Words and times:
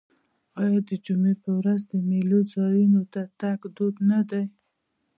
آیا 0.63 0.79
د 0.89 0.91
جمعې 1.05 1.33
په 1.43 1.49
ورځ 1.59 1.81
د 1.91 1.93
میلو 2.09 2.39
ځایونو 2.53 3.01
ته 3.13 3.21
تګ 3.39 3.59
دود 3.75 3.95
نه 4.11 4.19
دی؟ 4.29 4.43